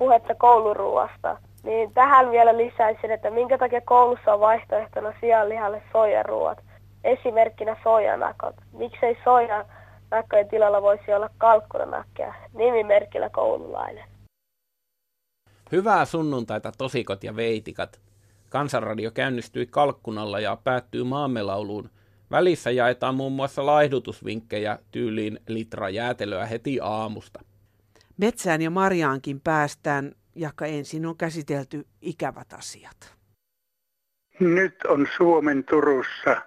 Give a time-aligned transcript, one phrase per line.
[0.00, 1.36] Puhetta kouluruuasta.
[1.62, 6.58] Niin tähän vielä lisäisin, että minkä takia koulussa on vaihtoehtona sianlihalle soijaruuat.
[7.04, 8.54] Esimerkkinä soijanakot.
[8.72, 12.34] Miksei soijanakkojen tilalla voisi olla kalkkunanakkeja?
[12.54, 14.04] Nimimerkillä koululainen.
[15.72, 18.00] Hyvää sunnuntaita tosikot ja veitikat.
[18.48, 21.90] Kansanradio käynnistyi kalkkunalla ja päättyy maamelauluun.
[22.30, 27.40] Välissä jaetaan muun muassa laihdutusvinkkejä tyyliin litra jäätelöä heti aamusta.
[28.20, 33.14] Metsään ja Marjaankin päästään, jaka ensin on käsitelty ikävät asiat.
[34.40, 36.42] Nyt on Suomen Turussa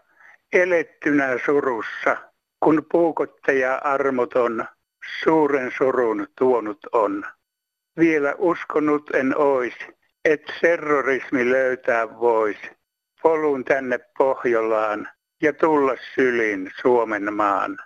[0.54, 2.17] elettynä surussa,
[2.64, 4.66] kun puukottaja armoton
[5.23, 7.26] suuren surun tuonut on.
[8.00, 9.73] Vielä uskonut en ois,
[10.26, 12.58] et terrorismi löytää vois
[13.22, 15.09] polun tänne Pohjolaan
[15.42, 17.78] ja tulla syliin Suomen maan.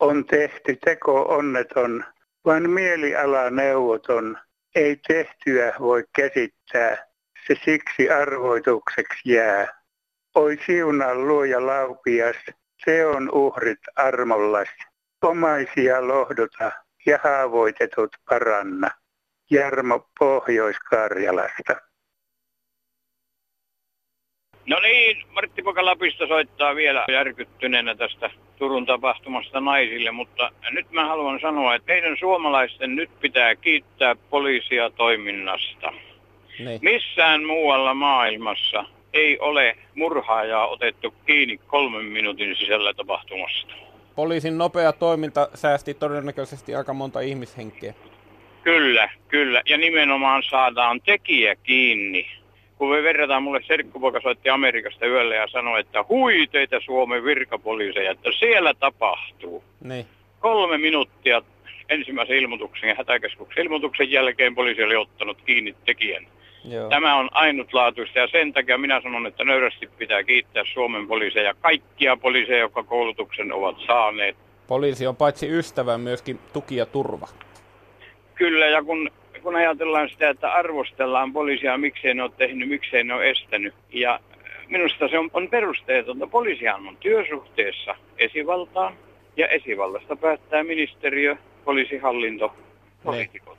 [0.00, 2.04] On tehty teko onneton,
[2.44, 4.38] vain mieliala neuvoton,
[4.74, 7.06] ei tehtyä voi käsittää,
[7.46, 9.82] se siksi arvoitukseksi jää.
[10.34, 12.36] Oi siunaa luoja laupias,
[12.84, 14.68] se on uhrit armollas,
[15.22, 16.72] omaisia lohdota
[17.06, 18.90] ja haavoitetut paranna.
[19.50, 21.91] Jarmo Pohjois-Karjalasta.
[24.66, 31.40] No niin, Martti Pokalapista soittaa vielä järkyttyneenä tästä Turun tapahtumasta naisille, mutta nyt mä haluan
[31.40, 35.92] sanoa, että meidän suomalaisten nyt pitää kiittää poliisia toiminnasta.
[36.58, 36.80] Niin.
[36.82, 43.74] Missään muualla maailmassa ei ole murhaajaa otettu kiinni kolmen minuutin sisällä tapahtumasta.
[44.14, 47.94] Poliisin nopea toiminta säästi todennäköisesti aika monta ihmishenkeä.
[48.62, 49.62] Kyllä, kyllä.
[49.68, 52.26] Ja nimenomaan saadaan tekijä kiinni.
[52.82, 58.10] Kun me verrataan, mulle serkkupoika soitti Amerikasta yöllä ja sanoi, että hui teitä Suomen virkapoliiseja,
[58.10, 59.64] että siellä tapahtuu.
[59.84, 60.06] Niin.
[60.40, 61.42] Kolme minuuttia
[61.88, 66.26] ensimmäisen ilmoituksen ja hätäkeskuksen ilmoituksen jälkeen poliisi oli ottanut kiinni tekijän.
[66.64, 66.88] Joo.
[66.88, 72.16] Tämä on ainutlaatuista ja sen takia minä sanon, että nöyrästi pitää kiittää Suomen poliiseja, kaikkia
[72.16, 74.36] poliiseja, jotka koulutuksen ovat saaneet.
[74.66, 77.28] Poliisi on paitsi ystävä myöskin tuki ja turva.
[78.34, 79.10] Kyllä, ja kun,
[79.42, 83.74] kun ajatellaan sitä, että arvostellaan poliisia, miksei ne ole tehnyt, miksei ne ole estänyt.
[83.92, 84.20] Ja
[84.68, 86.26] minusta se on, on perusteetonta.
[86.26, 88.94] Poliisihan on työsuhteessa esivaltaan,
[89.36, 93.02] ja esivallasta päättää ministeriö, poliisihallinto, niin.
[93.04, 93.58] poliitikot.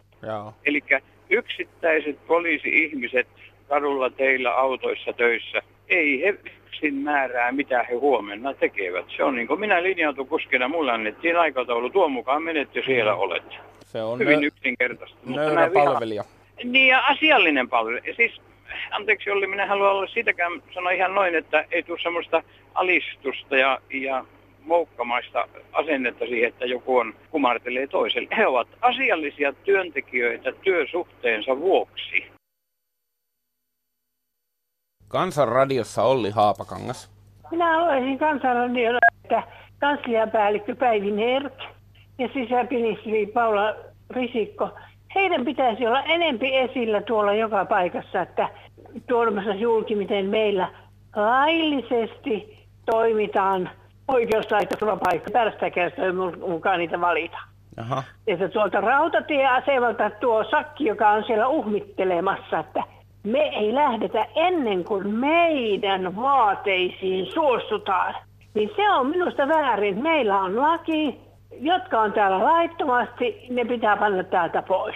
[0.66, 0.82] Eli
[1.30, 3.28] yksittäiset poliisi-ihmiset
[3.70, 9.06] kadulla, teillä, autoissa, töissä, ei he yksin määrää, mitä he huomenna tekevät.
[9.18, 13.16] Se on niin kuin minä linjautun kuskina, mulle annettiin aikataulu, tuon mukaan menet jo siellä
[13.16, 13.44] olet.
[13.94, 15.18] Se on hyvin nö- yksinkertaista.
[15.26, 16.24] Nöyrä palvelija.
[16.64, 18.16] Niin ja asiallinen palvelija.
[18.16, 18.42] Siis,
[18.92, 22.44] anteeksi Olli, minä haluan olla sitäkään sanoa ihan noin, että ei tule semmoista
[22.74, 24.26] alistusta ja, ja
[24.64, 28.30] moukkamaista asennetta siihen, että joku on kumartelee toiselle.
[28.38, 32.26] He ovat asiallisia työntekijöitä työsuhteensa vuoksi.
[35.08, 37.12] Kansanradiossa Olli Haapakangas.
[37.52, 39.44] Minä haluaisin Kansanradiolla, että
[39.80, 41.54] kansliapäällikkö Päivi Nerk
[42.20, 43.76] ja sisäministeri Paula
[44.10, 44.70] Risikko,
[45.16, 48.50] heidän pitäisi olla enempi esillä tuolla joka paikassa, että
[49.08, 50.70] tuomassa julki, miten meillä
[51.16, 53.70] laillisesti toimitaan
[54.08, 55.32] oikeuslaitoksella paikka.
[55.32, 56.06] Tästä kertaa
[56.48, 57.38] mukaan niitä valita.
[57.78, 58.04] Aha.
[58.28, 62.84] Että tuolta rautatieasemalta tuo sakki, joka on siellä uhmittelemassa, että
[63.24, 68.16] me ei lähdetä ennen kuin meidän vaateisiin suostutaan.
[68.54, 70.04] Niin se on minusta väärin.
[70.04, 71.20] Meillä on laki,
[71.60, 74.96] jotka on täällä laittomasti, ne pitää panna täältä pois.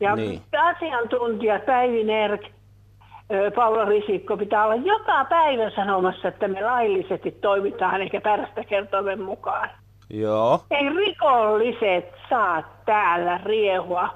[0.00, 0.42] Ja niin.
[0.58, 2.40] asiantuntijat Päivi Nerk,
[3.54, 9.70] Paula Risikko pitää olla joka päivä sanomassa, että me laillisesti toimitaan eikä pärstä kertoimen mukaan.
[10.10, 10.60] Joo.
[10.70, 14.08] Ei rikolliset saa täällä riehua.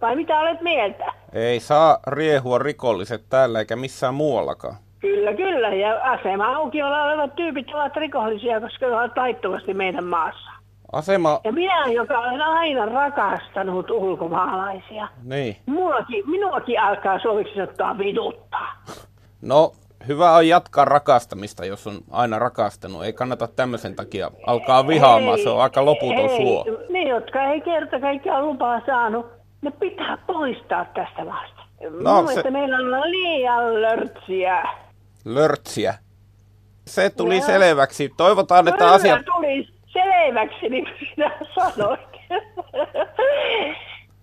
[0.00, 1.12] Vai mitä olet mieltä?
[1.32, 4.76] Ei saa riehua rikolliset täällä eikä missään muuallakaan.
[5.00, 5.68] Kyllä, kyllä.
[5.68, 10.50] Ja asema aukiolla olevat tyypit ovat rikollisia, koska ne ovat laittomasti meidän maassa.
[10.92, 11.40] Asema...
[11.44, 15.08] Ja minä, joka olen aina rakastanut ulkomaalaisia.
[15.22, 15.56] Niin.
[15.66, 18.72] Mullakin, minuakin alkaa suomeksi ottaa viduttaa.
[19.42, 19.72] No,
[20.08, 23.04] hyvä on jatkaa rakastamista, jos on aina rakastanut.
[23.04, 26.64] Ei kannata tämmöisen takia alkaa vihaamaan, ei, se on aika loputon ei, suo.
[26.90, 29.26] Ne, jotka ei kerta kaikkiaan lupaa saanut,
[29.62, 31.62] ne pitää poistaa tästä maasta.
[32.00, 32.50] No, se...
[32.50, 34.62] meillä on liian lörtsiä.
[35.24, 35.94] Lörtsiä?
[36.86, 37.46] Se tuli no.
[37.46, 38.12] selväksi.
[38.16, 39.22] Toivotaan, että asia...
[39.34, 42.00] tuli selväksi, niin kuin sinä sanoit.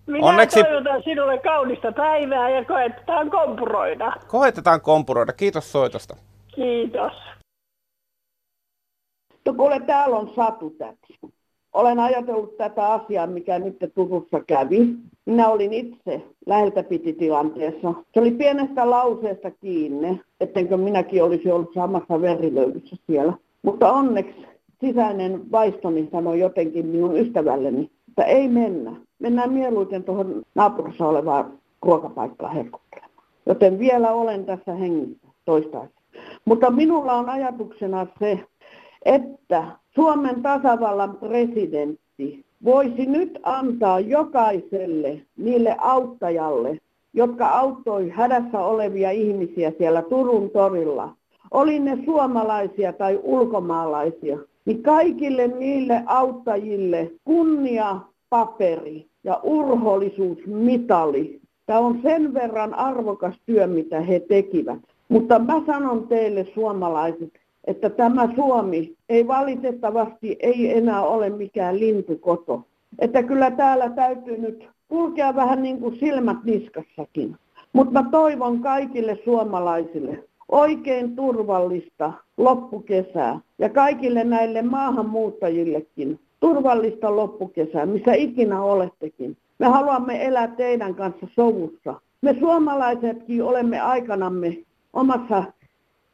[0.06, 0.62] Minä Onneksi...
[0.64, 4.12] toivotan sinulle kaunista päivää ja koetetaan kompuroida.
[4.28, 5.32] Koetetaan kompuroida.
[5.32, 6.16] Kiitos soitosta.
[6.54, 7.12] Kiitos.
[9.46, 11.18] No kuule, täällä on Satu täti.
[11.72, 14.78] olen ajatellut tätä asiaa, mikä nyt Turussa kävi.
[15.26, 17.94] Minä olin itse läheltä piti tilanteessa.
[18.14, 23.32] Se oli pienestä lauseesta kiinni, ettenkö minäkin olisi ollut samassa verilöydyssä siellä.
[23.62, 24.46] Mutta onneksi
[24.80, 28.92] sisäinen vaistoni sanoi jotenkin minun ystävälleni, että ei mennä.
[29.18, 33.24] Mennään mieluiten tuohon naapurissa olevaan ruokapaikkaan herkuttelemaan.
[33.46, 36.04] Joten vielä olen tässä hengissä toistaiseksi.
[36.44, 38.40] Mutta minulla on ajatuksena se,
[39.04, 46.78] että Suomen tasavallan presidentti voisi nyt antaa jokaiselle niille auttajalle,
[47.12, 51.16] jotka auttoi hädässä olevia ihmisiä siellä Turun torilla,
[51.50, 58.00] oli ne suomalaisia tai ulkomaalaisia, niin kaikille niille auttajille kunnia
[58.30, 61.40] paperi ja urhollisuusmitali.
[61.66, 64.78] Tämä on sen verran arvokas työ, mitä he tekivät.
[65.08, 67.32] Mutta mä sanon teille suomalaiset,
[67.64, 72.62] että tämä Suomi ei valitettavasti ei enää ole mikään lintukoto.
[72.98, 77.36] Että kyllä täällä täytyy nyt kulkea vähän niin kuin silmät niskassakin.
[77.72, 88.12] Mutta mä toivon kaikille suomalaisille oikein turvallista loppukesää ja kaikille näille maahanmuuttajillekin turvallista loppukesää, missä
[88.12, 89.36] ikinä olettekin.
[89.58, 92.00] Me haluamme elää teidän kanssa sovussa.
[92.22, 94.58] Me suomalaisetkin olemme aikanamme
[94.92, 95.44] omassa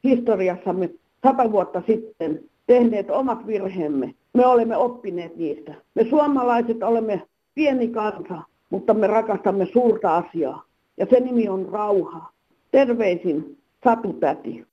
[0.05, 0.91] historiassamme
[1.27, 4.15] sata vuotta sitten tehneet omat virheemme.
[4.35, 5.75] Me olemme oppineet niistä.
[5.95, 7.23] Me suomalaiset olemme
[7.55, 10.65] pieni kansa, mutta me rakastamme suurta asiaa.
[10.97, 12.31] Ja se nimi on rauha.
[12.71, 14.65] Terveisin Satu Täti.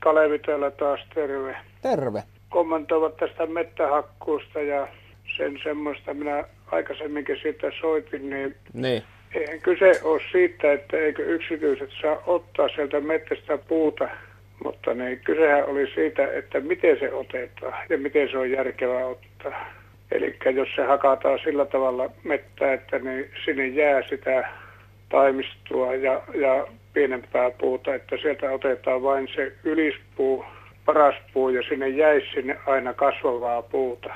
[0.00, 1.56] Kalevi täällä taas, terve.
[1.82, 2.22] Terve.
[2.48, 4.88] Kommentoivat tästä mettähakkuusta ja
[5.36, 9.02] sen semmoista, minä aikaisemminkin siitä soitin, niin, niin.
[9.34, 14.08] eihän kyse ole siitä, että eikö yksityiset saa ottaa sieltä mettästä puuta,
[14.64, 19.75] mutta niin, kysehän oli siitä, että miten se otetaan ja miten se on järkevää ottaa.
[20.12, 24.48] Eli jos se hakataan sillä tavalla mettää, että niin sinne jää sitä
[25.08, 30.44] taimistoa ja, ja pienempää puuta, että sieltä otetaan vain se ylispuu,
[30.84, 34.08] paras puu ja sinne jäisi sinne aina kasvavaa puuta.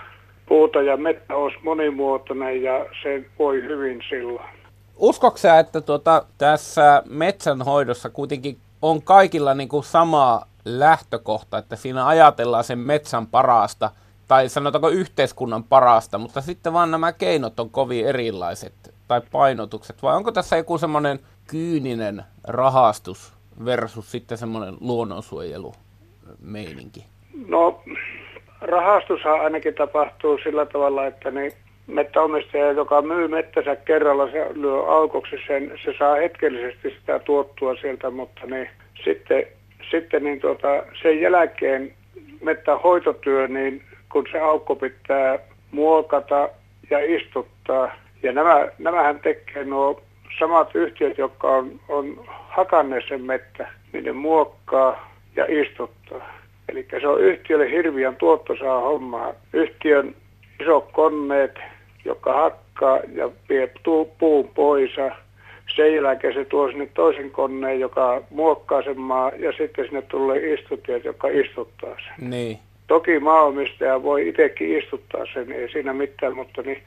[0.46, 4.46] Puuta ja mettä olisi monimuotoinen ja se voi hyvin silloin.
[4.96, 12.64] Uskoksä, että tuota, tässä metsänhoidossa kuitenkin on kaikilla niin kuin sama lähtökohta, että siinä ajatellaan
[12.64, 13.90] sen metsän parasta–
[14.30, 18.72] tai sanotaanko yhteiskunnan parasta, mutta sitten vaan nämä keinot on kovin erilaiset,
[19.08, 21.18] tai painotukset, vai onko tässä joku semmoinen
[21.50, 23.34] kyyninen rahastus
[23.64, 25.72] versus sitten semmoinen luonnonsuojelu
[26.42, 27.04] meininki?
[27.48, 27.82] No,
[28.60, 31.52] rahastushan ainakin tapahtuu sillä tavalla, että niin
[31.86, 38.10] mettäomistaja, joka myy mettänsä kerralla, se lyö aukoksi sen, se saa hetkellisesti sitä tuottua sieltä,
[38.10, 38.68] mutta niin
[39.04, 39.46] sitten,
[39.90, 40.68] sitten niin tuota,
[41.02, 41.94] sen jälkeen
[42.42, 45.38] mettähoitotyö, niin kun se aukko pitää
[45.70, 46.48] muokata
[46.90, 47.90] ja istuttaa.
[48.22, 50.02] Ja nämä, nämähän tekee nuo
[50.38, 56.40] samat yhtiöt, jotka on, on hakanneet sen mettä, niin ne muokkaa ja istuttaa.
[56.68, 59.32] Eli se on yhtiölle hirviän tuottosaa hommaa.
[59.52, 60.14] Yhtiön
[60.60, 61.58] isot koneet,
[62.04, 63.70] jotka hakkaa ja vie
[64.18, 64.90] puun pois.
[65.76, 70.52] Sen jälkeen se tuo sinne toisen koneen, joka muokkaa sen maa, ja sitten sinne tulee
[70.52, 72.30] istuttajat, jotka istuttaa sen.
[72.30, 72.58] Niin.
[72.90, 76.82] Toki maanomistaja voi itsekin istuttaa sen, ei siinä mitään, mutta, niin,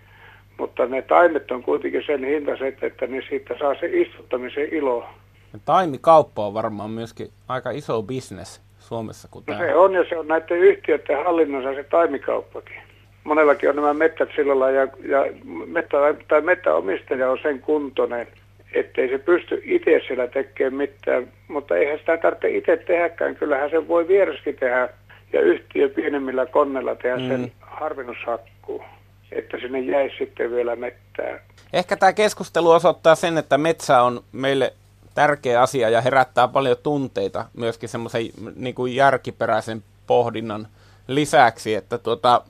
[0.57, 5.05] mutta ne taimet on kuitenkin sen hintaiset, että niin siitä saa se istuttamisen ilo.
[5.53, 9.27] Ja taimikauppa on varmaan myöskin aika iso bisnes Suomessa.
[9.31, 12.81] Kun no se on ja se on näiden yhtiöiden hallinnossa se taimikauppakin.
[13.23, 15.25] Monellakin on nämä mettät sillä ja, ja
[15.65, 18.27] mettä, tai mettäomistaja on sen kuntoinen,
[18.73, 23.35] ettei se pysty itse siellä tekemään mitään, mutta eihän sitä tarvitse itse tehdäkään.
[23.35, 24.89] Kyllähän se voi viereskin tehdä
[25.33, 27.27] ja yhtiö pienemmillä konnella tehdä mm.
[27.27, 28.83] sen harvennushakkuu,
[29.31, 31.39] että sinne jäisi sitten vielä mettää.
[31.73, 34.73] Ehkä tämä keskustelu osoittaa sen, että metsä on meille
[35.15, 38.25] tärkeä asia ja herättää paljon tunteita myöskin semmoisen
[38.55, 40.67] niin kuin järkiperäisen pohdinnan
[41.07, 42.41] lisäksi, että tuota,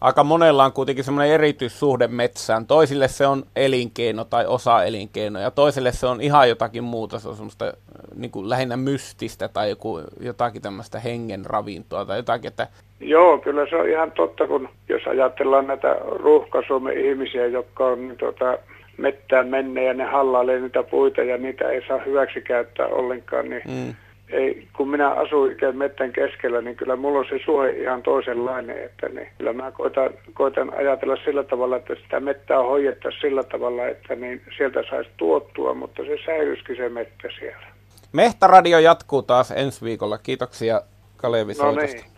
[0.00, 2.66] aika monella on kuitenkin semmoinen erityissuhde metsään.
[2.66, 7.18] Toisille se on elinkeino tai osa elinkeino ja toisille se on ihan jotakin muuta.
[7.18, 7.72] Se on semmoista
[8.16, 12.48] niin kuin lähinnä mystistä tai joku, jotakin tämmöistä hengen ravintoa tai jotakin.
[12.48, 12.66] Että...
[13.00, 18.18] Joo, kyllä se on ihan totta, kun jos ajatellaan näitä ruuhka-Suomen ihmisiä, jotka on niin,
[18.18, 18.58] tuota,
[18.96, 23.62] mettään menne ja ne hallailee niitä puita ja niitä ei saa hyväksi käyttää ollenkaan, niin
[23.64, 23.94] mm
[24.28, 28.84] ei, kun minä asuin ikään mettän keskellä, niin kyllä mulla on se suhe ihan toisenlainen.
[28.84, 33.86] Että niin, kyllä mä koitan, koitan ajatella sillä tavalla, että sitä mettää hoidetta sillä tavalla,
[33.86, 37.66] että niin sieltä saisi tuottua, mutta se säilyisikin se mettä siellä.
[38.12, 40.18] Mehtaradio jatkuu taas ensi viikolla.
[40.18, 40.80] Kiitoksia
[41.16, 42.13] Kalevi no niin.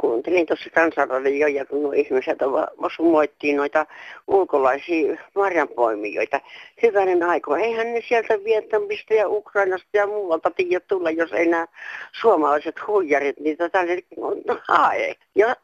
[0.00, 2.38] Kuuntelin tuossa kansanradio ja kun nuo ihmiset
[2.96, 3.86] sumoittiin noita
[4.26, 6.40] ulkolaisia marjanpoimijoita.
[6.82, 11.66] Hyvänen aiko, eihän ne sieltä Vietnamista ja Ukrainasta ja muualta tiedä tulla, jos ei nämä
[12.20, 13.98] suomalaiset huijarit niitä tänne
[14.68, 15.14] hae.
[15.34, 15.56] Ja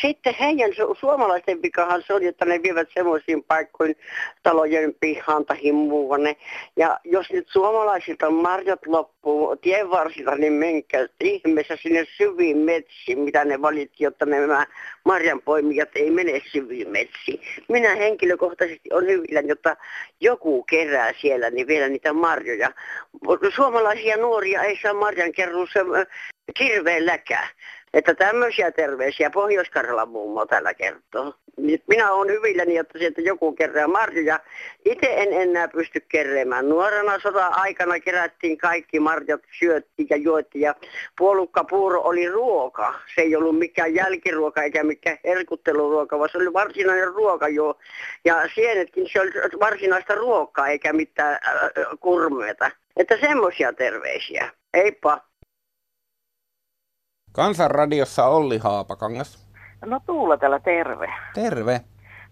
[0.00, 3.96] sitten heidän su- suomalaisten vikahan se oli, että ne vievät semmoisiin paikkoihin
[4.42, 6.36] talojen pihaan tai muuanne.
[6.76, 13.44] Ja jos nyt suomalaisilta marjat loppuu tien varsilla, niin menkää ihmeessä sinne syviin metsiin, mitä
[13.44, 14.66] ne valitti, jotta nämä
[15.04, 17.40] marjanpoimijat ei mene syviin metsiin.
[17.68, 19.76] Minä henkilökohtaisesti on hyvillä, jotta
[20.20, 22.70] joku kerää siellä niin vielä niitä marjoja.
[23.54, 25.80] Suomalaisia nuoria ei saa marjan kerruussa
[26.56, 27.48] kirveelläkään.
[27.94, 31.34] Että tämmöisiä terveisiä Pohjois-Karjalan mummo tällä kertoo.
[31.86, 34.40] Minä olen hyvilläni, että sieltä joku kerää marjoja.
[34.84, 36.68] Itse en enää pysty keräämään.
[36.68, 40.74] Nuorena sota-aikana kerättiin kaikki marjat, syöttiin ja juottiin ja
[41.18, 42.94] puolukkapuuro oli ruoka.
[43.14, 47.78] Se ei ollut mikään jälkiruoka eikä mikään herkutteluruoka, vaan se oli varsinainen ruoka jo.
[48.24, 51.70] Ja sienetkin se oli varsinaista ruokaa eikä mitään äh,
[52.00, 52.70] kurmeita.
[52.96, 54.50] Että semmoisia terveisiä.
[54.76, 55.33] Heippa!
[57.34, 59.48] Kansanradiossa Olli Haapakangas.
[59.84, 61.12] No Tuula täällä terve.
[61.34, 61.80] Terve.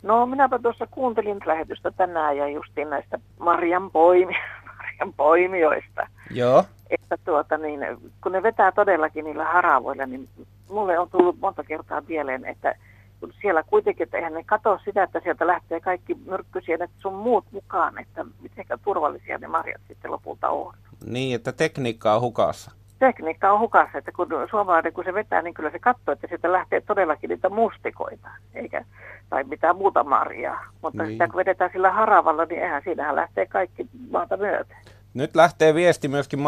[0.03, 4.35] No minäpä tuossa kuuntelin lähetystä tänään ja justiin näistä Marjan, poimi,
[4.79, 6.07] Marjan poimijoista.
[6.31, 6.65] Joo.
[6.91, 7.81] Että tuota niin,
[8.23, 10.29] kun ne vetää todellakin niillä haravoilla, niin
[10.71, 12.75] mulle on tullut monta kertaa mieleen, että
[13.21, 17.45] kun siellä kuitenkin, että eihän ne katso sitä, että sieltä lähtee kaikki myrkkysienet sun muut
[17.53, 20.75] mukaan, että miten turvallisia ne marjat sitten lopulta on.
[21.05, 22.71] Niin, että tekniikka on hukassa
[23.07, 26.53] tekniikka on hukassa, että kun suomalainen kun se vetää, niin kyllä se katsoo, että sieltä
[26.53, 28.85] lähtee todellakin niitä mustikoita, eikä,
[29.31, 30.65] tai mitään muuta marjaa.
[30.83, 31.13] Mutta niin.
[31.13, 34.77] sitä kun vedetään sillä haravalla, niin eihän siinähän lähtee kaikki maata myöten.
[35.15, 36.41] Nyt lähtee viesti myöskin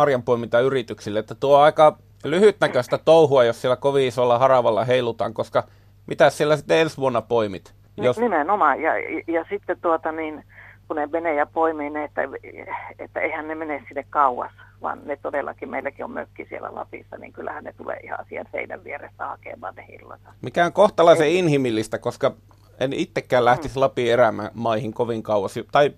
[0.67, 5.65] yrityksille, että tuo on aika lyhytnäköistä touhua, jos siellä kovin isolla haravalla heilutaan, koska
[6.07, 7.75] mitä siellä sitten ensi vuonna poimit?
[7.97, 8.19] Jos...
[8.19, 10.45] Nimenomaan, ja, ja, ja sitten tuota niin,
[10.89, 12.23] kun ne menee ja poimii ne, että,
[12.99, 17.33] että eihän ne mene sinne kauas, vaan ne todellakin, meilläkin on mökki siellä Lapissa, niin
[17.33, 20.21] kyllähän ne tulee ihan siihen seinän vierestä hakemaan ne hillat.
[20.43, 21.39] Mikä on kohtalaisen Ei.
[21.39, 22.33] inhimillistä, koska
[22.81, 23.81] en itsekään lähtisi mm.
[23.81, 25.55] Lapin erämaihin kovin kauas.
[25.73, 25.93] Tai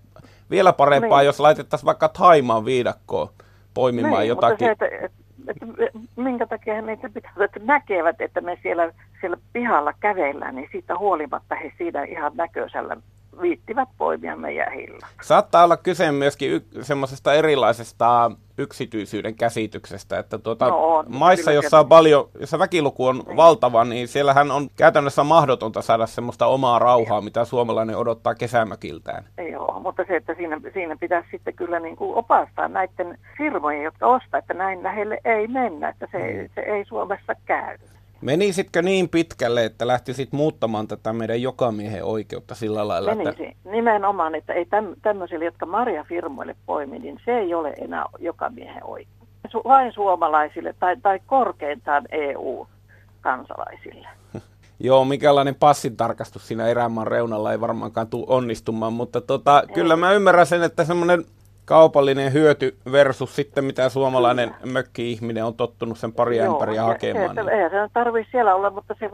[0.50, 1.26] vielä parempaa, niin.
[1.26, 3.28] jos laitettaisiin vaikka Taimaan viidakkoon
[3.74, 4.68] poimimaan niin, jotakin.
[4.68, 5.06] Mutta se, että,
[5.46, 10.68] että, että, minkä takia niitä pitää, että näkevät, että me siellä, siellä pihalla kävellään, niin
[10.72, 12.96] siitä huolimatta he siinä ihan näköisellä
[13.42, 15.06] viittivät poimia meidän hilla.
[15.22, 21.80] Saattaa olla kyse myöskin y- semmoisesta erilaisesta yksityisyyden käsityksestä, että tuota, no on, maissa, jossa
[21.80, 23.36] on paljon, jossa väkiluku on niin.
[23.36, 29.24] valtava, niin siellähän on käytännössä mahdotonta saada semmoista omaa rauhaa, mitä suomalainen odottaa kesämökiltään.
[29.52, 34.06] Joo, mutta se, että siinä, siinä pitäisi sitten kyllä niin kuin opastaa näiden firmojen, jotka
[34.06, 36.48] ostaa, että näin lähelle ei mennä, että se, mm.
[36.54, 37.78] se ei Suomessa käy.
[38.20, 43.14] Menisitkö niin pitkälle, että lähtisit muuttamaan tätä meidän jokamiehen oikeutta sillä lailla?
[43.14, 43.46] Menisi.
[43.46, 43.70] Että...
[43.70, 49.16] Nimenomaan, että ei täm, tämmöisille, jotka marjafirmoille poimi, niin se ei ole enää jokamiehen oikeus.
[49.48, 54.08] Su- vain suomalaisille tai, tai korkeintaan EU-kansalaisille.
[54.80, 60.46] Joo, mikälainen passintarkastus siinä erämaan reunalla ei varmaankaan tule onnistumaan, mutta tota, kyllä mä ymmärrän
[60.46, 61.24] sen, että semmoinen
[61.66, 67.34] kaupallinen hyöty versus sitten mitä suomalainen mökki-ihminen on tottunut sen pari Joo, ämpäriä hakemaan.
[67.34, 67.52] Se, niin.
[67.52, 69.10] Eihän se tarvitse siellä olla, mutta se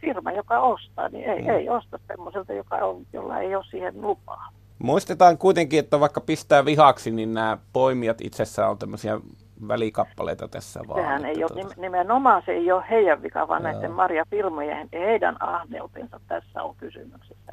[0.00, 1.48] firma, joka ostaa, niin ei, mm.
[1.48, 4.48] ei osta semmoiselta, joka on, jolla ei ole siihen lupaa.
[4.78, 9.20] Muistetaan kuitenkin, että vaikka pistää vihaksi, niin nämä poimijat itsessään on tämmöisiä
[9.68, 11.00] välikappaleita tässä vaan.
[11.00, 11.74] Sehän ei ole, tuota...
[11.76, 13.72] nimenomaan se ei ole heidän vika, vaan Joo.
[13.72, 17.52] näiden marjafirmojen ja heidän ahneutensa tässä on kysymyksessä.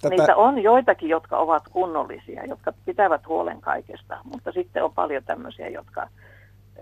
[0.00, 0.16] Tätä...
[0.16, 5.68] Niitä on joitakin, jotka ovat kunnollisia, jotka pitävät huolen kaikesta, mutta sitten on paljon tämmöisiä,
[5.68, 6.08] jotka,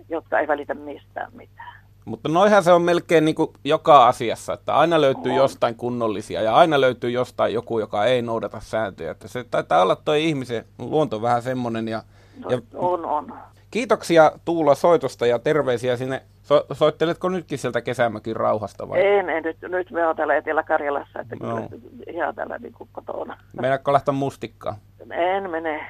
[0.09, 1.79] jotka ei välitä mistään mitään.
[2.05, 5.37] Mutta noihän se on melkein niin kuin joka asiassa, että aina löytyy on.
[5.37, 9.11] jostain kunnollisia ja aina löytyy jostain joku, joka ei noudata sääntöjä.
[9.11, 11.89] Että se taitaa olla tuo ihmisen luonto vähän semmoinen.
[11.89, 12.03] Ja,
[12.45, 12.61] no, ja...
[12.75, 13.35] On, on.
[13.71, 16.23] Kiitoksia Tuula soitosta ja terveisiä sinne.
[16.49, 19.07] So, soitteletko nytkin sieltä kesämökin rauhasta vai?
[19.07, 21.57] En, en nyt, nyt me ollaan täällä Etelä-Karjalassa, että no.
[21.57, 21.69] kyllä
[22.13, 23.39] ihan täällä niin kuin kotona.
[23.61, 24.77] Meinaatko lähteä mustikkaan?
[25.11, 25.87] En mene.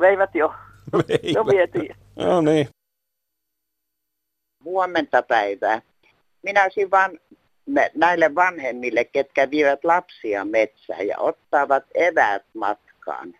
[0.00, 0.54] Veivät jo.
[1.08, 1.34] Veivät.
[1.34, 1.96] Jo vietiin.
[2.16, 2.68] No niin.
[4.64, 5.82] Huomenta päivää.
[6.42, 7.18] Minä olisin vaan
[7.94, 13.34] näille vanhemmille, ketkä vievät lapsia metsään ja ottavat eväät matkaan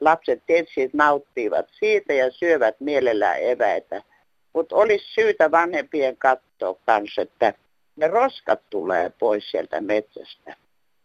[0.00, 4.02] lapset tietysti nauttivat siitä ja syövät mielellään eväitä.
[4.54, 7.54] Mutta olisi syytä vanhempien katsoa kanssa, että
[7.96, 10.56] ne roskat tulee pois sieltä metsästä.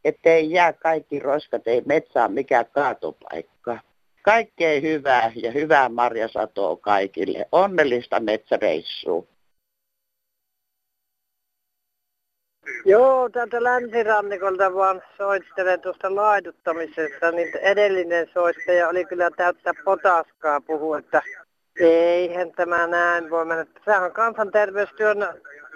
[0.03, 3.79] Että ei jää kaikki roskat, ei metsä ole mikään kaatopaikka.
[4.21, 7.45] Kaikkea hyvää ja hyvää marjasatoa kaikille.
[7.51, 9.23] Onnellista metsäreissua.
[12.85, 20.97] Joo, täältä länsirannikolta vaan soittelen tuosta laiduttamisesta, niin edellinen soittaja oli kyllä täyttä potaskaa puhua,
[20.99, 21.21] että
[21.79, 23.65] eihän tämä näin voi mennä.
[23.85, 25.17] Sehän on kansanterveystyön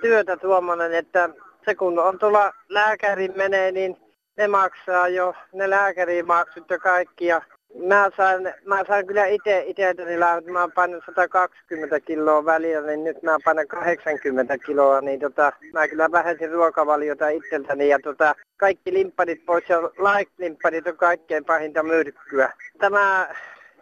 [0.01, 1.29] työtä tuommoinen, että
[1.65, 3.97] se kun on tuolla lääkärin menee, niin
[4.37, 7.25] ne maksaa jo ne lääkärimaksut ja kaikki.
[7.25, 7.41] Ja
[7.87, 13.03] mä sain, mä sain kyllä itse itseltäni lähdöt, mä oon painanut 120 kiloa välillä, niin
[13.03, 18.93] nyt mä painan 80 kiloa, niin tota, mä kyllä vähensin ruokavaliota itseltäni ja tota, kaikki
[18.93, 22.53] limpparit pois ja light-limpparit on kaikkein pahinta myrkkyä.
[22.77, 23.27] Tämä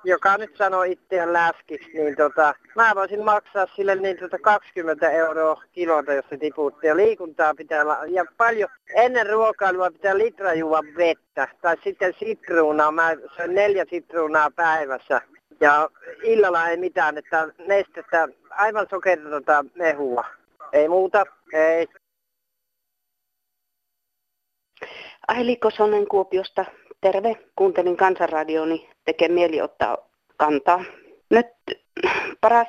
[0.04, 5.64] joka nyt sanoo itseään läskiksi, niin tota, mä voisin maksaa sille niin tota 20 euroa
[5.72, 6.88] kilolta, jos se tiputti.
[6.88, 11.48] Ja liikuntaa pitää, ja paljon ennen ruokailua pitää litra juoda vettä.
[11.62, 15.22] Tai sitten sitruunaa, mä syön neljä sitruunaa päivässä.
[15.62, 15.90] Ja
[16.24, 20.26] illalla ei mitään, että nestettä, aivan sokeritonta mehua.
[20.74, 21.88] Ei muuta, ei.
[25.28, 26.66] Aili Kosonen Kuopiosta.
[27.02, 29.98] Terve, kuuntelin kansanradioni, tekee mieli ottaa
[30.38, 30.84] kantaa.
[31.30, 31.48] Nyt
[32.42, 32.68] paras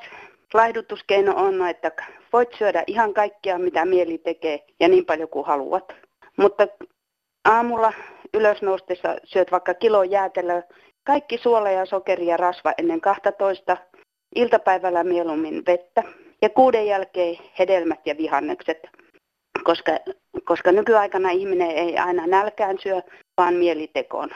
[0.55, 1.93] laihdutuskeino on, että
[2.33, 5.95] voit syödä ihan kaikkia, mitä mieli tekee ja niin paljon kuin haluat.
[6.37, 6.67] Mutta
[7.45, 7.93] aamulla
[8.35, 10.63] ylös noustessa syöt vaikka kilo jäätelöä,
[11.05, 13.77] kaikki suola ja sokeri ja rasva ennen 12,
[14.35, 16.03] iltapäivällä mieluummin vettä
[16.43, 18.79] ja kuuden jälkeen hedelmät ja vihannekset,
[19.65, 19.93] koska,
[20.45, 23.03] koska nykyaikana ihminen ei aina nälkään syö,
[23.37, 24.31] vaan mielitekoon.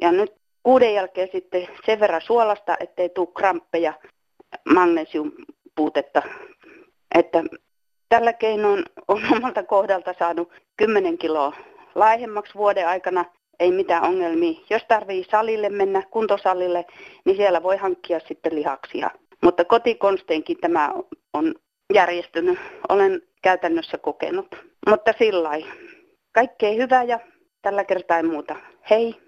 [0.00, 0.32] Ja nyt
[0.62, 3.94] kuuden jälkeen sitten sen verran suolasta, ettei tule kramppeja,
[4.74, 6.22] magnesiumpuutetta.
[7.14, 7.44] Että
[8.08, 11.52] tällä keinoin on omalta kohdalta saanut 10 kiloa
[11.94, 13.24] laihemmaksi vuoden aikana,
[13.60, 14.60] ei mitään ongelmia.
[14.70, 16.84] Jos tarvii salille mennä, kuntosalille,
[17.24, 19.10] niin siellä voi hankkia sitten lihaksia.
[19.42, 20.94] Mutta kotikonsteinkin tämä
[21.32, 21.54] on
[21.94, 22.58] järjestynyt.
[22.88, 24.46] Olen käytännössä kokenut.
[24.88, 25.50] Mutta sillä
[26.32, 27.20] Kaikkea hyvää ja
[27.62, 28.56] tällä kertaa ei muuta.
[28.90, 29.22] Hei!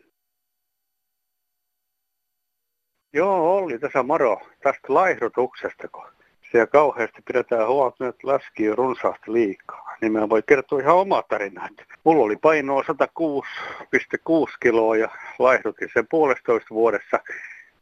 [3.13, 6.07] Joo, oli tässä moro tästä laihdutuksesta, kun
[6.51, 9.97] siellä kauheasti pidetään huolta, että laskii runsaasti liikaa.
[10.01, 11.69] Niin mä voi kertoa ihan oma tarina.
[12.05, 17.21] Mulla oli painoa 106,6 kiloa ja laihdutin sen puolestoista vuodessa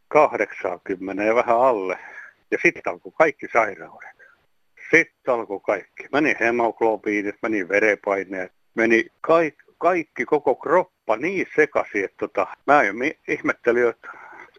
[0.09, 1.99] 80 ja vähän alle.
[2.51, 4.17] Ja sitten alkoi kaikki sairaudet.
[4.91, 6.09] Sitten alkoi kaikki.
[6.13, 12.93] Meni hemoglobiinit, meni verepaineet, meni kaikki, kaikki koko kroppa niin sekaisin, että tota, mä jo
[13.29, 14.09] ihmettelin, että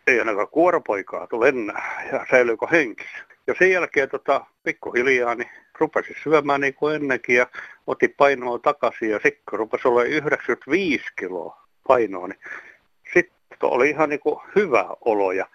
[0.08, 3.18] ei ainakaan kuoropoikaa tule enää ja säilyykö henkissä.
[3.48, 7.48] Ja sen jälkeen tota, pikkuhiljaa niin rupesin syömään niin kuin ennenkin ja
[7.88, 12.40] otin painoa takaisin ja sitten rupesi olla 95 kiloa painoa, niin
[13.14, 15.46] sitten oli ihan niin kuin hyvä olo ja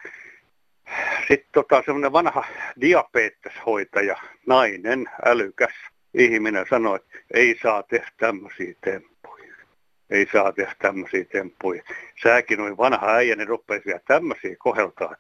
[1.29, 2.45] sitten tota, semmoinen vanha
[2.81, 5.75] diabeteshoitaja, nainen, älykäs
[6.15, 9.48] ihminen sanoi, että ei saa tehdä tämmöisiä temppuja
[10.11, 11.83] ei saa tehdä tämmöisiä temppuja.
[12.23, 15.17] Säkin noin vanha äijä, niin rupeaa vielä tämmöisiä koheltaa.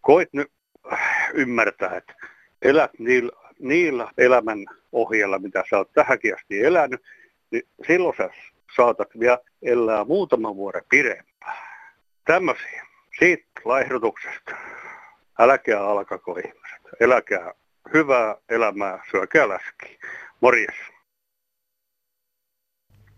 [0.00, 0.52] Koit nyt
[0.92, 2.14] äh, ymmärtää, että
[2.62, 7.02] elät niillä, niillä elämän ohjella, mitä sä oot tähänkin asti elänyt,
[7.50, 8.30] niin silloin sä
[8.76, 11.56] saatat vielä elää muutaman vuoden pidempään.
[12.24, 12.86] Tämmöisiä.
[13.18, 14.56] Siitä laihdutuksesta.
[15.38, 16.80] Älkää alkako ihmiset.
[17.00, 17.54] Eläkää
[17.94, 19.98] hyvää elämää, syökää läskiä.
[20.40, 20.74] Morjes.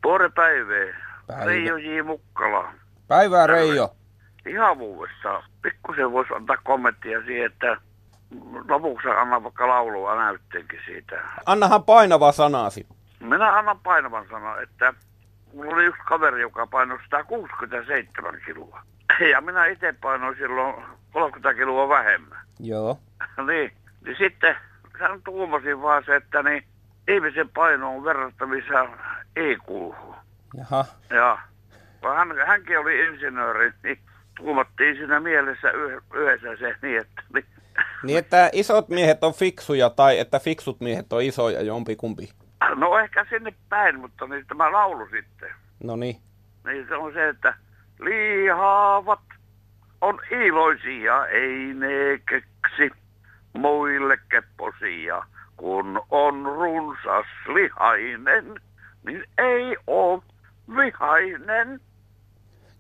[0.03, 0.29] Tuore.
[0.29, 0.75] Päivä.
[1.45, 2.03] Reijo J.
[2.03, 2.73] Mukkala.
[3.09, 3.95] Päivää Reijo.
[4.47, 5.43] Ihan vuodessa.
[5.62, 7.77] Pikkusen voisi antaa kommenttia siihen, että
[8.69, 11.21] lopuksi anna vaikka laulua näytteenkin siitä.
[11.47, 12.87] Annahan painava sanasi.
[13.21, 14.95] Minä annan painavan sanan, että
[15.55, 18.83] mulla oli yksi kaveri, joka painoi 167 kiloa.
[19.31, 20.75] Ja minä itse painoin silloin
[21.12, 22.38] 30 kiloa vähemmän.
[22.61, 22.99] Joo.
[23.47, 23.73] niin,
[24.05, 24.57] niin sitten
[25.01, 26.65] hän tuumasin vaan se, että niin
[27.09, 28.88] ihmisen paino on verrattavissa
[29.37, 30.14] ei kuulu.
[30.57, 30.85] Jaha.
[31.11, 31.38] Ja
[32.14, 33.99] hän, hänkin oli insinööri, niin
[34.37, 35.71] tuumattiin siinä mielessä
[36.14, 37.23] yhdessä se niin, että...
[37.35, 37.47] Niin,
[38.03, 42.33] niin, että isot miehet on fiksuja tai että fiksut miehet on isoja, jompikumpi.
[42.75, 45.51] No ehkä sinne päin, mutta niin tämä laulu sitten.
[45.85, 46.16] No niin.
[46.64, 47.55] Niin se on se, että
[48.01, 49.21] lihavat
[50.01, 53.01] on iloisia, ei ne keksi
[53.53, 55.23] muille kepposia,
[55.57, 58.61] kun on runsas lihainen
[59.07, 60.23] niin ei ole
[60.77, 61.81] vihainen.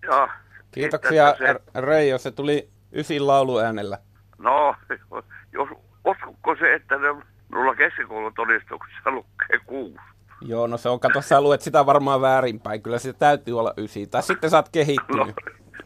[0.02, 0.28] Ja
[0.70, 1.80] Kiitoksia se...
[1.80, 3.98] Reijo, se tuli ysin lauluäänellä.
[4.38, 4.74] No,
[5.52, 5.68] jos
[6.04, 7.08] uskotko se, että ne
[7.48, 9.98] minulla keskikoulutodistuksessa lukee kuusi.
[10.40, 14.06] Joo, no se on, kato sä luet sitä varmaan väärinpäin, kyllä se täytyy olla ysi.
[14.06, 15.26] Tai sitten sä oot kehittynyt.
[15.26, 15.32] No,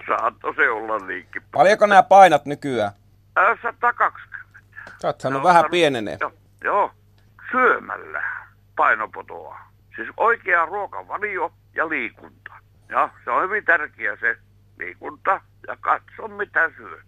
[0.07, 1.43] Saattoi se olla niinkin.
[1.53, 2.93] Paljonko nämä painat nykyään?
[3.37, 4.37] Ää, 120.
[5.03, 6.19] Sä oot saanut vähän pienenee.
[6.21, 6.33] Joo,
[6.65, 6.91] joo,
[7.51, 8.23] syömällä
[8.77, 9.66] painopotoa.
[9.97, 12.55] Siis oikea ruokavalio ja liikunta.
[12.89, 14.37] Ja se on hyvin tärkeä se
[14.79, 17.07] liikunta ja katso mitä syöt.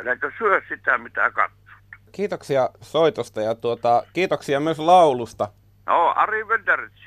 [0.00, 1.64] Eläkö syö sitä mitä katsot.
[2.12, 5.48] Kiitoksia soitosta ja tuota, kiitoksia myös laulusta.
[5.86, 7.04] No, Ari Venderitsi.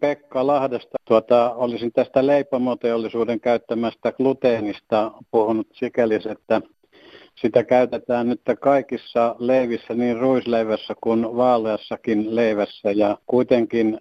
[0.00, 0.98] Pekka Lahdesta.
[1.04, 6.60] Tuota, olisin tästä leipomoteollisuuden käyttämästä gluteenista puhunut sikäli, että
[7.40, 12.90] sitä käytetään nyt kaikissa leivissä, niin ruisleivässä kuin vaaleassakin leivässä.
[12.90, 14.00] Ja kuitenkin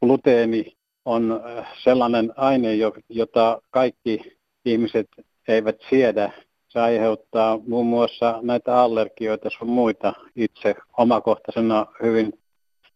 [0.00, 1.40] gluteeni on
[1.82, 2.68] sellainen aine,
[3.08, 5.06] jota kaikki ihmiset
[5.48, 6.32] eivät siedä.
[6.68, 10.12] Se aiheuttaa muun muassa näitä allergioita sun muita.
[10.36, 12.32] Itse omakohtaisena hyvin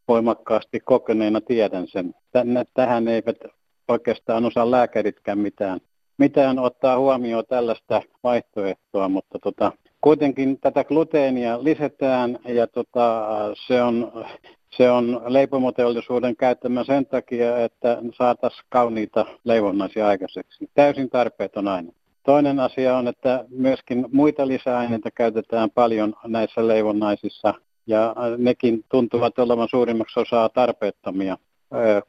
[0.09, 2.15] voimakkaasti kokeneena tiedän sen.
[2.75, 3.37] Tähän eivät
[3.89, 5.81] oikeastaan osaa lääkäritkään mitään,
[6.19, 13.27] mitään ottaa huomioon tällaista vaihtoehtoa, mutta tota, kuitenkin tätä gluteenia lisätään ja tota,
[13.67, 14.25] se, on,
[14.71, 20.71] se on leipomoteollisuuden käyttämä sen takia, että saataisiin kauniita leivonnaisia aikaiseksi.
[20.75, 21.93] Täysin tarpeeton aine.
[22.23, 27.55] Toinen asia on, että myöskin muita lisäaineita käytetään paljon näissä leivonnaisissa
[27.87, 31.39] ja nekin tuntuvat olevan suurimmaksi osaa tarpeettomia.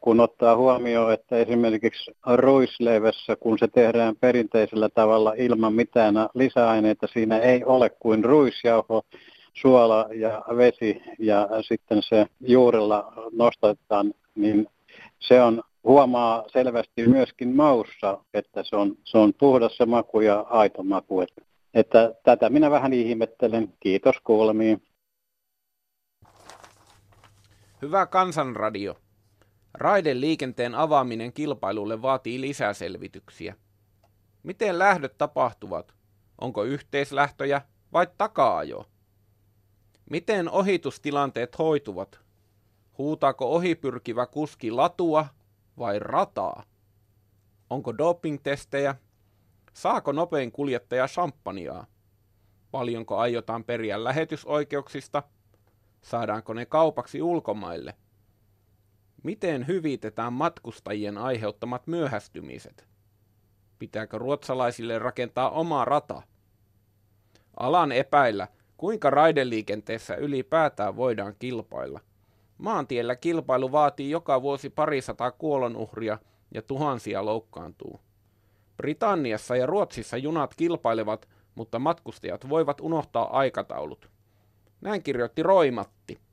[0.01, 7.37] Kun ottaa huomioon, että esimerkiksi ruisleivässä, kun se tehdään perinteisellä tavalla ilman mitään lisäaineita, siinä
[7.37, 9.01] ei ole kuin ruisjauho,
[9.53, 14.67] suola ja vesi ja sitten se juurella nostetaan, niin
[15.19, 20.39] se on huomaa selvästi myöskin maussa, että se on, se on puhdas se maku ja
[20.39, 21.21] aito maku.
[21.21, 21.41] Että,
[21.73, 23.73] että tätä minä vähän ihmettelen.
[23.79, 24.81] Kiitos kuulemiin.
[27.81, 28.95] Hyvä kansanradio.
[30.13, 33.55] Liikenteen avaaminen kilpailulle vaatii lisäselvityksiä.
[34.43, 35.95] Miten lähdöt tapahtuvat?
[36.41, 37.61] Onko yhteislähtöjä
[37.93, 38.85] vai takaajo?
[40.09, 42.19] Miten ohitustilanteet hoituvat?
[42.97, 45.25] Huutaako ohipyrkivä kuski latua
[45.77, 46.63] vai rataa?
[47.69, 48.95] Onko dopingtestejä?
[49.73, 51.85] Saako nopein kuljettaja champagnea?
[52.71, 55.23] Paljonko aiotaan periä lähetysoikeuksista–
[56.05, 57.95] Saadaanko ne kaupaksi ulkomaille?
[59.25, 62.87] Miten hyvitetään matkustajien aiheuttamat myöhästymiset?
[63.79, 66.21] Pitääkö ruotsalaisille rakentaa oma rata?
[67.59, 71.99] Alan epäillä, kuinka raideliikenteessä ylipäätään voidaan kilpailla.
[72.57, 76.17] Maantiellä kilpailu vaatii joka vuosi parisataa kuolonuhria
[76.53, 77.99] ja tuhansia loukkaantuu.
[78.77, 84.09] Britanniassa ja Ruotsissa junat kilpailevat, mutta matkustajat voivat unohtaa aikataulut.
[84.81, 86.24] Näin kirjoitti Roimatti.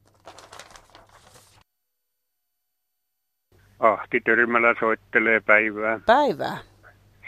[3.83, 6.01] Ahti Tyrmälä soittelee päivää.
[6.07, 6.59] Päivää.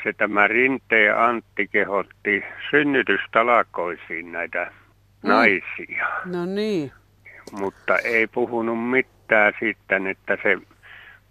[0.05, 4.73] Se tämä Rinteen Antti kehotti synnytystalakoisiin näitä
[5.23, 5.29] mm.
[5.29, 6.09] naisia.
[6.25, 6.93] No niin.
[7.53, 10.59] Mutta ei puhunut mitään sitten, että se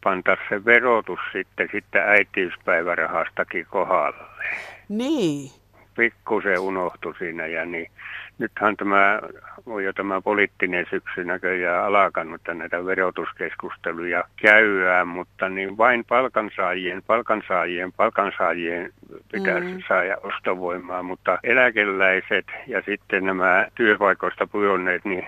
[0.03, 4.45] pantaisi se verotus sitten, sitten äitiyspäivärahastakin kohdalle.
[4.89, 5.62] Niin.
[5.97, 7.91] Pikkusen unohtui siinä ja niin
[8.37, 9.19] nythän tämä
[9.65, 17.03] on jo tämä poliittinen syksy näköjään alkanut, että näitä verotuskeskusteluja käyään, mutta niin vain palkansaajien,
[17.07, 18.91] palkansaajien, palkansaajien
[19.31, 19.83] pitäisi mm.
[19.87, 25.27] saada ostovoimaa, mutta eläkeläiset ja sitten nämä työpaikoista pudonneet, niin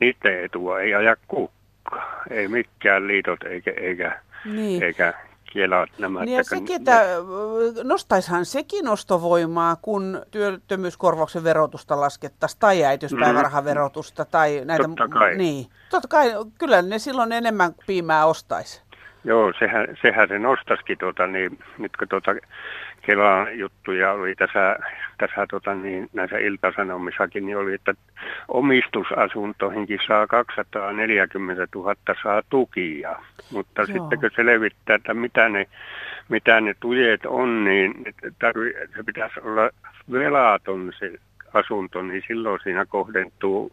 [0.00, 2.02] niiden etua ei aja kukka.
[2.30, 4.82] Ei mikään liitot eikä, eikä, niin.
[4.82, 5.14] eikä
[5.56, 6.24] kielaa nämä.
[6.24, 7.02] Niin ja sekin, että
[7.84, 14.30] nostaishan sekin ostovoimaa, kun työttömyyskorvauksen verotusta laskettaisiin tai äitiyspäivärahaverotusta mm.
[14.30, 14.84] tai näitä.
[14.84, 15.36] Totta kai.
[15.36, 15.66] Niin.
[15.90, 18.82] Totta kai, kyllä ne silloin enemmän piimää ostaisi.
[19.24, 22.30] Joo, sehän, sehän se nostaskin, tuota, niin, nyt kun tuota,
[23.06, 24.76] Kelan juttuja oli tässä,
[25.18, 27.94] tässä tota, niin, näissä iltasanomissakin, niin oli, että
[28.48, 33.16] omistusasuntoihinkin saa 240 000 saa tukia.
[33.52, 33.86] Mutta Joo.
[33.86, 35.66] sitten kun selvittää, että mitä ne,
[36.28, 37.94] mitä ne tujet on, niin
[38.38, 39.70] tarvi, se pitäisi olla
[40.12, 41.12] velaton se
[41.54, 43.72] asunto, niin silloin siinä kohdentuu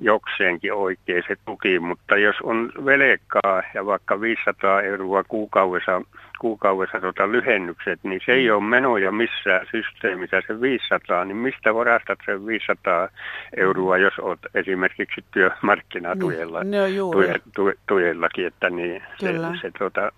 [0.00, 6.02] jokseenkin oikein se tuki, mutta jos on velkaa ja vaikka 500 euroa kuukaudessa,
[6.38, 10.42] kuukaudessa tota lyhennykset, niin se ei ole menoja missään systeemissä.
[10.46, 13.08] Se 500, niin mistä varastat sen 500
[13.56, 20.12] euroa, jos olet esimerkiksi työmarkkinatujella, no, tuje, tuje, tujellakin, että niin se, se, tota,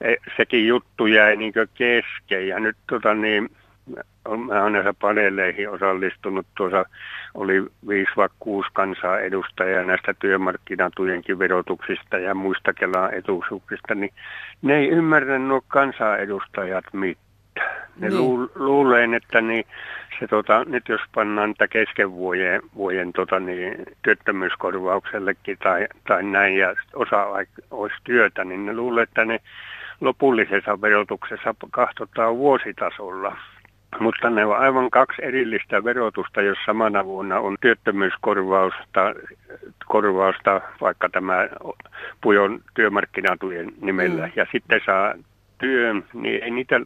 [0.00, 2.48] e, sekin juttu jäi niin kesken.
[2.48, 3.48] Ja nyt tota niin,
[4.36, 6.46] mä olen näissä paneeleihin osallistunut.
[6.56, 6.84] Tuossa
[7.34, 14.12] oli viisi vai kuusi kansaa edustajaa näistä työmarkkinatujenkin verotuksista ja muista Kelan etuisuuksista, niin
[14.62, 17.28] ne ei ymmärrä nuo kansanedustajat mitään.
[17.98, 18.48] Ne niin.
[18.54, 19.64] luuleen, että niin,
[20.20, 26.56] se tota, nyt jos pannaan tätä kesken vuoden, vuoden tota, niin, työttömyyskorvauksellekin tai, tai näin
[26.56, 27.26] ja osa
[27.70, 29.40] olisi työtä, niin ne luulee, että ne
[30.00, 33.36] lopullisessa verotuksessa katsotaan vuositasolla.
[34.00, 39.14] Mutta ne on aivan kaksi erillistä verotusta, jos samana vuonna on työttömyyskorvausta,
[39.86, 41.48] korvausta, vaikka tämä
[42.20, 44.32] pujon työmarkkinatujen nimellä, mm.
[44.36, 45.14] ja sitten saa
[45.58, 46.80] työn, niin ei niitä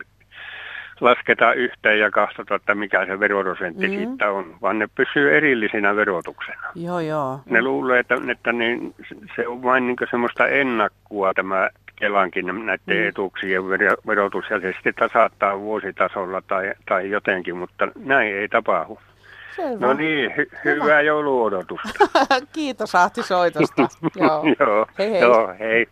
[1.01, 3.95] lasketa yhteen ja katsotaan, että mikä se veroprosentti mm.
[3.95, 6.63] siitä on, vaan ne pysyy erillisinä verotuksena.
[6.75, 7.41] Joo, joo.
[7.47, 8.95] Ne luulee, että, että niin,
[9.37, 11.69] se on vain niin semmoista ennakkoa tämä
[12.03, 13.09] Kelankin näiden mm.
[13.09, 13.63] etuuksien
[14.07, 18.99] verotus ja se sitten tasaattaa vuositasolla tai, tai jotenkin, mutta näin ei tapahdu.
[19.57, 19.87] Selvä.
[19.87, 21.89] No niin, hy- hyvää jouluodotusta.
[22.53, 23.83] Kiitos Ahti soitosta.
[24.17, 24.45] joo.
[24.61, 24.87] joo.
[24.99, 25.21] Hei hei.
[25.21, 25.87] Joo, hei.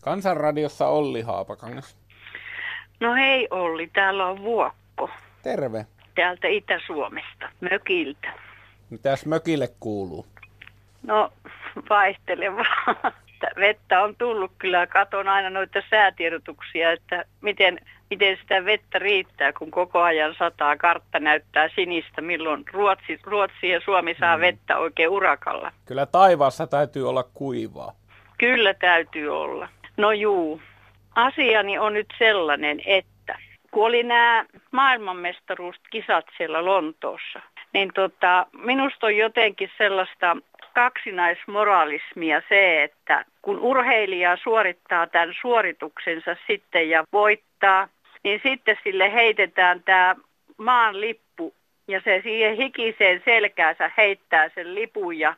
[0.00, 1.96] Kansanradiossa Olli Haapakangas.
[3.00, 5.10] No hei Olli, täällä on Vuokko.
[5.42, 5.86] Terve.
[6.14, 8.32] Täältä Itä-Suomesta, mökiltä.
[8.90, 10.26] Mitäs mökille kuuluu?
[11.02, 11.32] No
[11.90, 12.94] vaihtelevaa.
[13.56, 17.78] Vettä on tullut kyllä, katon aina noita säätiedotuksia, että miten,
[18.10, 20.76] miten sitä vettä riittää, kun koko ajan sataa.
[20.76, 24.40] Kartta näyttää sinistä, milloin Ruotsi, Ruotsi ja Suomi saa mm.
[24.40, 25.72] vettä oikein urakalla.
[25.84, 27.92] Kyllä taivaassa täytyy olla kuivaa.
[28.38, 29.68] Kyllä täytyy olla.
[29.96, 30.60] No juu,
[31.14, 33.38] asiani on nyt sellainen, että
[33.70, 37.40] kun oli nämä maailmanmestaruuskisat siellä Lontoossa,
[37.72, 40.36] niin tota, minusta on jotenkin sellaista
[40.76, 47.88] kaksinaismoralismia se, että kun urheilija suorittaa tämän suorituksensa sitten ja voittaa,
[48.24, 50.16] niin sitten sille heitetään tämä
[50.58, 51.54] maan lippu
[51.88, 55.34] ja se siihen hikiseen selkäänsä heittää sen lipun ja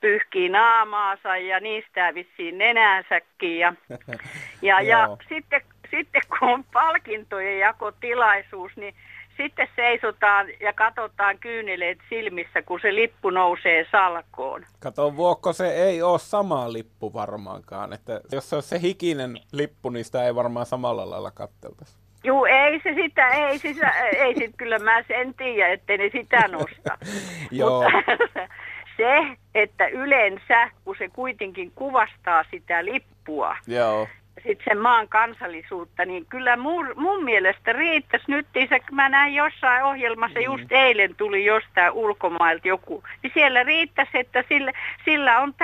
[0.00, 3.60] pyyhkii naamaansa ja niistä vissiin nenänsäkin.
[4.62, 8.94] Ja, ja, ja sitten, sitten kun on palkintojen jakotilaisuus, niin
[9.36, 14.64] sitten seisotaan ja katsotaan kyyneleet silmissä, kun se lippu nousee salkoon.
[14.80, 17.92] Kato, Vuokko, se ei ole sama lippu varmaankaan.
[17.92, 21.96] Että jos se on se hikinen lippu, niin sitä ei varmaan samalla lailla katteltaisi.
[22.24, 26.48] Joo, ei se sitä, ei, sitä, ei sit kyllä mä sen tiedä, ettei ne sitä
[26.48, 26.98] nosta.
[27.50, 27.90] Joo.
[27.90, 28.48] Mutta
[28.96, 36.26] se, että yleensä, kun se kuitenkin kuvastaa sitä lippua, Joo sitten sen maan kansallisuutta, niin
[36.26, 40.44] kyllä mun, mun mielestä riittäisi nyt, se, mä näin jossain ohjelmassa, mm.
[40.44, 44.72] just eilen tuli jostain ulkomailta joku, niin siellä riittäisi, että sillä,
[45.04, 45.54] sillä on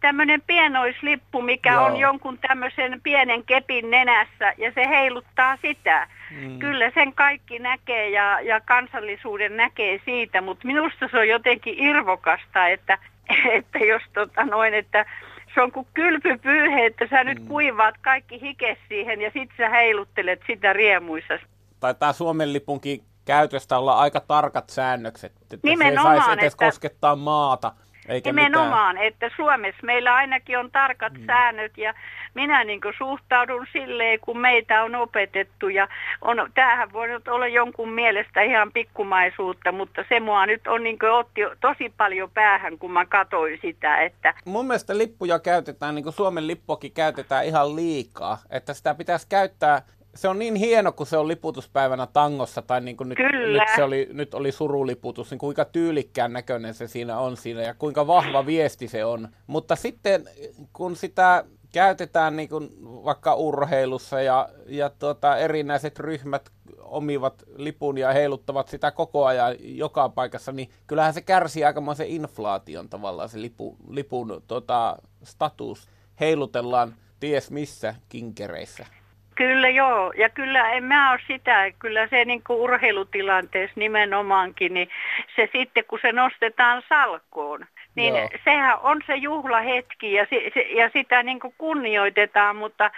[0.00, 1.84] tämmöinen pienoislippu, mikä Joo.
[1.84, 6.08] on jonkun tämmöisen pienen kepin nenässä, ja se heiluttaa sitä.
[6.30, 6.58] Mm.
[6.58, 12.68] Kyllä sen kaikki näkee ja, ja kansallisuuden näkee siitä, mutta minusta se on jotenkin irvokasta,
[12.68, 12.98] että,
[13.58, 15.06] että jos tota noin, että
[15.54, 17.48] se on kuin kylpypyyhe, että sä nyt mm.
[17.48, 21.38] kuivaat kaikki hike siihen ja sit sä heiluttelet sitä riemuissa.
[21.80, 26.66] Taitaa Suomen lipunkin käytöstä olla aika tarkat säännökset, että Nimenomaan, se ei saisi edes että...
[26.66, 27.72] koskettaa maata.
[28.08, 29.06] Eikä Nimenomaan, mitään.
[29.06, 31.26] että Suomessa meillä ainakin on tarkat mm.
[31.26, 31.94] säännöt ja
[32.34, 35.68] minä niin suhtaudun silleen, kun meitä on opetettu.
[35.68, 35.88] Ja
[36.20, 40.98] on, tämähän voi nyt olla jonkun mielestä ihan pikkumaisuutta, mutta se mua nyt on niin
[41.12, 44.02] otti tosi paljon päähän, kun mä katsoin sitä.
[44.02, 44.34] Että...
[44.44, 48.38] Mun mielestä lippuja käytetään, niin kuin Suomen lippuakin käytetään ihan liikaa.
[48.50, 49.82] Että sitä pitäisi käyttää
[50.14, 53.18] se on niin hieno, kun se on liputuspäivänä tangossa, tai niin kuin nyt,
[53.52, 57.74] nyt, se oli, nyt oli suruliputus, niin kuinka tyylikkään näköinen se siinä on siinä, ja
[57.74, 59.28] kuinka vahva viesti se on.
[59.46, 60.24] Mutta sitten,
[60.72, 68.12] kun sitä käytetään niin kuin vaikka urheilussa, ja, ja tuota, erinäiset ryhmät omivat lipun ja
[68.12, 73.76] heiluttavat sitä koko ajan joka paikassa, niin kyllähän se kärsii aikamoisen inflaation tavallaan se lipu,
[73.88, 75.88] lipun tota, status.
[76.20, 78.86] Heilutellaan ties missä kinkereissä.
[79.34, 84.88] Kyllä joo, ja kyllä en mä ole sitä, kyllä se niin kuin urheilutilanteessa nimenomaankin, niin
[85.36, 88.28] se sitten kun se nostetaan salkoon, niin joo.
[88.44, 92.90] sehän on se juhlahetki ja, se, se, ja sitä niin kuin kunnioitetaan, mutta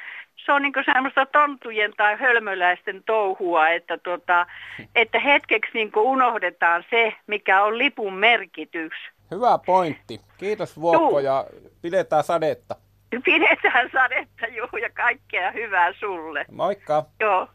[0.47, 4.47] se on niin kuin semmoista tontujen tai hölmöläisten touhua, että, tota,
[4.95, 8.93] että hetkeksi niin kuin unohdetaan se, mikä on lipun merkitys.
[9.31, 10.21] Hyvä pointti.
[10.39, 11.45] Kiitos Vuokko ja
[11.83, 12.77] pidetään sadetta.
[13.25, 16.45] Pidetään sadetta, juu, ja kaikkea hyvää sulle.
[16.53, 17.05] Moikka.
[17.21, 17.49] Joo.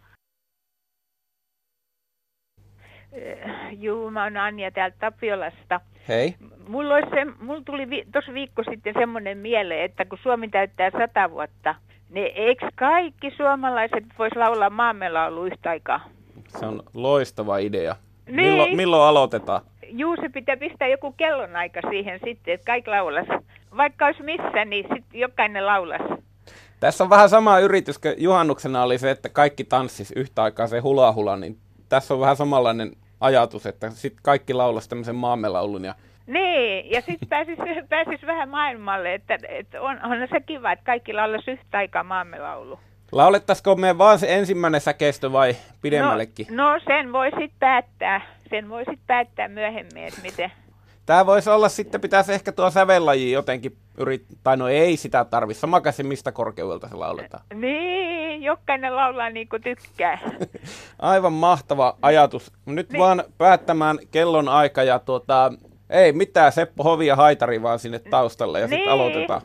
[3.72, 5.82] Juu, mä oon Anja täältä Tapiolasta.
[6.08, 6.36] Hei.
[6.68, 10.92] Mulla, olisi se, mulla tuli vi, tuossa viikko sitten semmoinen mieleen, että kun Suomi täyttää
[10.92, 11.76] sata vuotta,
[12.10, 16.10] Niin eikö kaikki suomalaiset vois laulaa maamme laulu yhtä aikaa?
[16.48, 17.96] Se on loistava idea.
[18.26, 18.36] Niin.
[18.36, 19.62] Milloin, milloin aloitetaan?
[19.92, 23.28] Juu, se pitää pistää joku kellonaika siihen sitten, että kaikki laulas.
[23.78, 26.20] Vaikka olisi missä, niin sitten jokainen laulas.
[26.80, 30.80] Tässä on vähän sama yritys, kun juhannuksena oli se, että kaikki tanssis yhtä aikaa se
[30.80, 31.58] hula hula, niin
[31.90, 35.96] tässä on vähän samanlainen ajatus, että sitten kaikki laulas tämmöisen maamelaulun ja
[36.28, 37.58] niin, ja sitten pääsis,
[37.90, 42.40] pääsis vähän maailmalle, että, että on, on se kiva, että kaikki laulas yhtä aikaa maamme
[42.40, 42.80] laulu.
[43.12, 46.48] Laulettaisiko me vaan se ensimmäinen säkeistö vai pidemmällekin?
[46.50, 48.22] No, no sen voi sitten päättää.
[48.50, 50.52] Sen voi sitten päättää myöhemmin, että miten.
[51.06, 55.54] Tämä voisi olla sitten, pitäisi ehkä tuo sävellaji jotenkin yrittää, tai no ei sitä tarvi,
[55.54, 57.44] samakaisin mistä korkeudelta se lauletaan.
[57.54, 60.20] Niin, jokainen laulaa niin kuin tykkää.
[61.00, 62.52] Aivan mahtava ajatus.
[62.66, 63.00] Nyt niin.
[63.00, 65.54] vaan päättämään kellon aika ja tuota,
[65.90, 68.78] ei mitään Seppo Hovi ja Haitari vaan sinne taustalle ja niin.
[68.78, 69.42] sitten aloitetaan.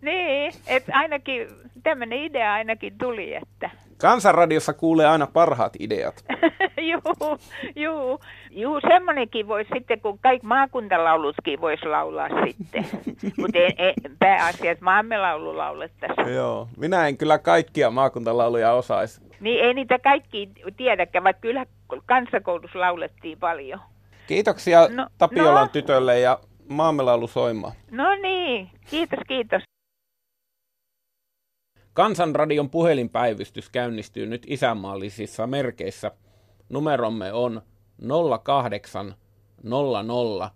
[0.00, 1.48] Niin, että ainakin
[1.82, 3.70] tämmöinen idea ainakin tuli, että...
[4.00, 6.24] Kansanradiossa kuulee aina parhaat ideat.
[6.90, 7.38] juu,
[7.76, 12.86] juu, juu, semmoinenkin voisi sitten, kun kaikki maakuntalauluskin voisi laulaa sitten.
[13.40, 13.58] Mutta
[14.18, 16.34] pääasiassa maamme laulu laulettaisiin.
[16.34, 19.20] Joo, minä en kyllä kaikkia maakuntalauluja osaisi.
[19.40, 21.66] Niin ei niitä kaikki tiedäkään, vaikka kyllä
[22.06, 23.80] kansakoulussa laulettiin paljon.
[24.26, 25.72] Kiitoksia no, Tapiolan no.
[25.72, 26.38] tytölle ja
[26.68, 27.72] maamelaulu soimaan.
[27.90, 29.62] No niin, kiitos, kiitos.
[31.94, 36.10] Kansanradion puhelinpäivystys käynnistyy nyt isänmaallisissa merkeissä.
[36.68, 37.62] Numeromme on
[38.42, 39.14] 08
[39.62, 40.50] 00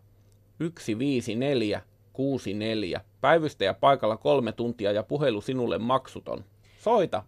[0.78, 3.00] 154 64.
[3.20, 6.44] Päivystäjä paikalla kolme tuntia ja puhelu sinulle maksuton.
[6.78, 7.22] Soita!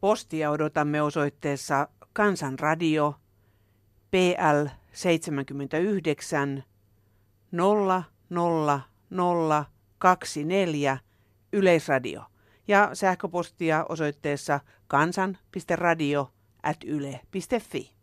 [0.00, 3.14] Postia odotamme osoitteessa Kansanradio
[4.10, 6.64] PL 79
[9.10, 10.98] 00024
[11.52, 12.22] Yleisradio
[12.68, 16.30] ja sähköpostia osoitteessa kansan.radio
[16.62, 17.94] at yle.fi.